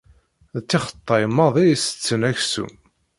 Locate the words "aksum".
2.31-2.73